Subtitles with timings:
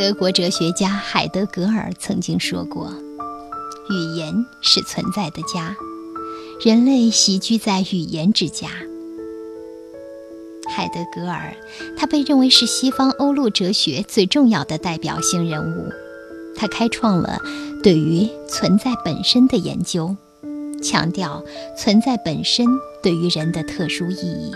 [0.00, 2.90] 德国哲学家海德格尔曾经说过
[3.90, 5.76] ：“语言是存在的家，
[6.64, 8.68] 人类喜居在语言之家。”
[10.74, 11.54] 海德格尔，
[11.98, 15.92] 他被认为是西方欧陆哲学最重要的代表性人物。
[16.56, 17.38] 他开创了
[17.82, 20.16] 对于存在本身的研究，
[20.82, 21.44] 强调
[21.76, 22.66] 存在本身
[23.02, 24.50] 对于人的特殊意义。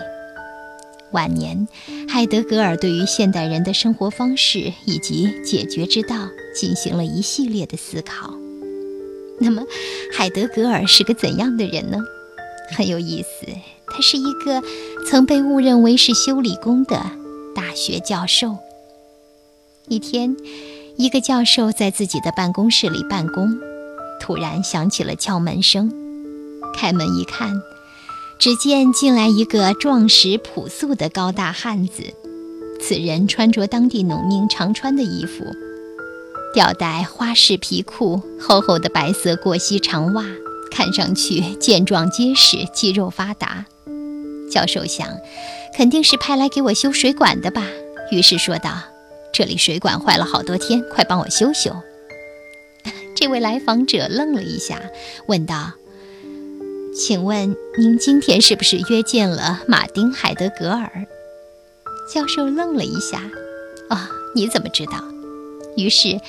[1.15, 1.65] 晚年，
[2.09, 8.33] 海德格尔对于现代人的生活方式以及解决之道进行了一系列的思考。
[9.39, 9.63] 那么，
[10.13, 11.97] 海德格尔是个怎样的人呢？
[12.75, 13.47] 很有意思，
[13.87, 14.61] 他是一个
[15.09, 17.01] 曾被误认为是修理工的
[17.55, 18.57] 大学教授。
[19.87, 20.35] 一天，
[20.97, 23.57] 一个教授在自己的办公室里办公，
[24.19, 25.89] 突然响起了敲门声。
[26.75, 27.53] 开门一看。
[28.37, 32.03] 只见进来一个壮实朴素的高大汉子，
[32.79, 35.45] 此人穿着当地农民常穿的衣服，
[36.53, 40.23] 吊带花式皮裤，厚厚的白色过膝长袜，
[40.69, 43.65] 看上去健壮结实，肌肉发达。
[44.51, 45.07] 教授想，
[45.75, 47.63] 肯定是派来给我修水管的吧，
[48.11, 48.77] 于是说道
[49.33, 51.75] ：“这里水管坏了好多天，快帮我修修。
[53.15, 54.81] ”这位来访者愣了一下，
[55.27, 55.71] 问道。
[56.97, 61.05] 请问您今天是不是约见了马丁·海德格尔？
[62.09, 63.21] 教授愣了一下，
[63.89, 65.03] 啊，你怎么知道？
[65.75, 66.21] 于是，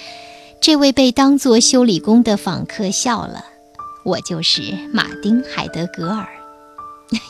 [0.61, 3.45] 这位被当作修理工的访客笑了。
[4.05, 6.27] 我就是马丁·海德格尔。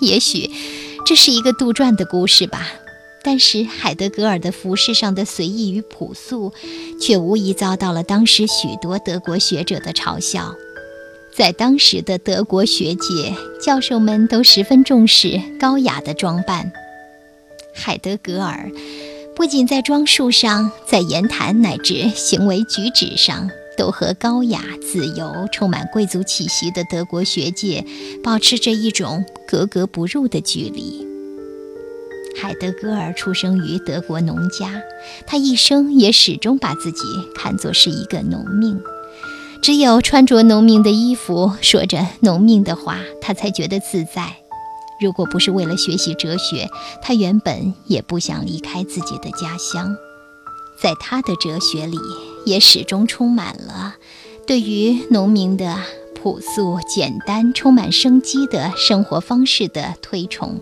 [0.00, 0.50] 也许
[1.04, 2.66] 这是一个杜撰的故事吧，
[3.22, 6.54] 但是海德格尔的服饰上的随意与朴素，
[6.98, 10.54] 却无疑遭到了当时许多德国学者的嘲笑。
[11.36, 16.72] 在当时的德国学界，教授们都十分重视高雅的装扮。
[17.74, 18.70] 海德格尔
[19.36, 27.84] 不仅在装束上，在言谈乃至行为举止上，都和高雅、自由、充满贵族气息的德国学界
[28.24, 31.06] 保持着一种格格不入的距离。
[32.40, 34.80] 海德格尔出生于德国农家，
[35.26, 37.02] 他一生也始终把自己
[37.34, 38.80] 看作是一个农民。
[39.62, 44.36] 只有穿着农民的衣服，说着农民的话，他才觉得自在。
[45.00, 46.68] 如果不是为了学习哲学，
[47.02, 49.96] 他原本也不想离开自己的家乡。
[50.80, 51.98] 在他的哲学里，
[52.44, 53.96] 也始终充满了
[54.46, 55.76] 对于农民的
[56.14, 60.60] 朴素、简单、充满生机的生活方式的推崇。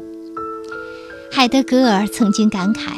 [1.30, 2.92] 海德格尔曾经感慨，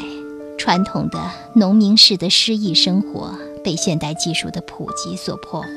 [0.57, 1.19] 传统的
[1.55, 3.37] 农民式的诗意生活。
[3.67, 5.67] 被现代技术的普及所破坏，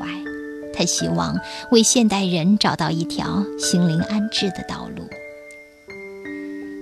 [0.73, 1.37] 他希望
[1.73, 5.03] 为现代人找到一条心灵安置的道路。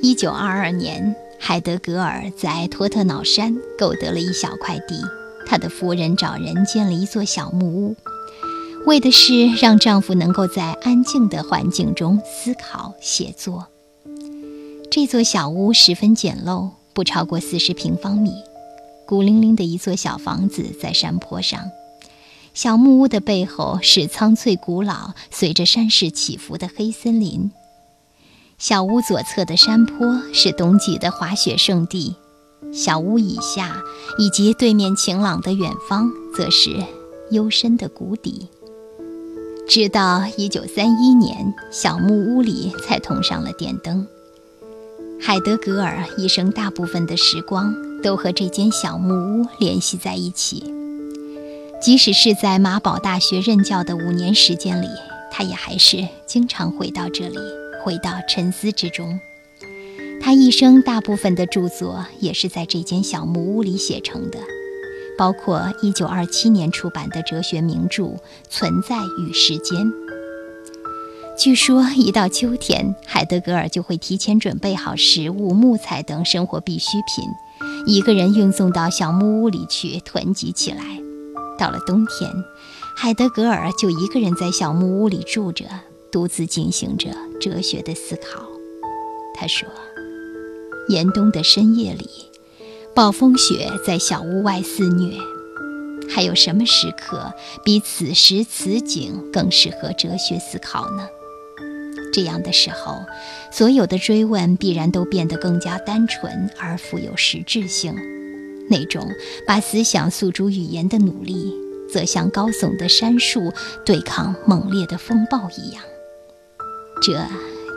[0.03, 5.03] 一九二二年，海德格尔在托特瑙山购得了一小块地，
[5.47, 7.97] 他的夫人找人建了一座小木屋，
[8.85, 13.67] 为的是让丈夫能够在安静的环境中思考写作。
[14.91, 18.31] 这座小屋十分简陋，不超过四十平方米。
[19.09, 21.71] 孤零零的一座小房子在山坡上，
[22.53, 27.51] 小木屋的背后是苍翠古老、随着山势起伏的黑森林。
[28.59, 32.17] 小屋左侧的山坡是冬季的滑雪胜地，
[32.71, 33.81] 小屋以下
[34.19, 36.85] 以及对面晴朗的远方则是
[37.31, 38.49] 幽深的谷底。
[39.67, 44.07] 直到1931年，小木屋里才通上了电灯。
[45.19, 50.63] 海德格尔一生大部分的时光都和这间小木屋联系在一起，
[51.81, 54.89] 即使是在马堡大学任教的五年时间里，
[55.31, 57.39] 他也还是经常回到这里，
[57.85, 59.19] 回到沉思之中。
[60.21, 64.39] 他一生大部分的著作也是在这间小木屋里写成的，
[65.17, 68.05] 包括1927年出版的哲学名著
[68.49, 69.79] 《存在与时间》。
[71.39, 77.25] 据说，一到秋天，海德格尔就会提前准备好食物、木材等生活必需品，
[77.87, 81.01] 一个人运送到小木屋里去囤积起来。
[81.59, 82.31] 到了冬天，
[82.97, 85.65] 海德格尔就一个人在小木屋里住着，
[86.13, 87.11] 独自进行着
[87.41, 88.43] 哲学的思考。
[89.35, 89.69] 他说
[90.89, 92.09] ：“严冬的深夜里，
[92.95, 95.17] 暴风雪在小屋外肆虐，
[96.09, 97.33] 还有什么时刻
[97.65, 101.09] 比此时此景更适合哲学思考呢？”
[102.19, 103.07] 这样的时候，
[103.53, 107.95] 所有的追问必然都变得更加单纯而富有实质性。
[108.69, 109.09] 那种
[109.47, 111.55] 把思想诉诸语言的努力，
[111.89, 113.53] 则像高耸的山树
[113.87, 115.81] 对抗猛烈的风暴一样。
[117.01, 117.25] 这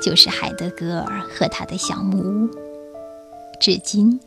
[0.02, 2.50] 就是海德格尔和他的小木屋。
[3.60, 4.20] 至今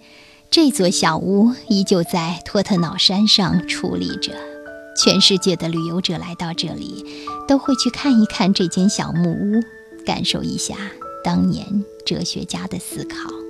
[0.49, 4.33] 这座小屋依旧在托特瑙山上矗立着。
[4.97, 7.05] 全世界的旅游者来到这里，
[7.49, 9.61] 都会去看一看这间小木屋。
[10.05, 10.77] 感受一下
[11.23, 13.44] 当年哲学家的思考。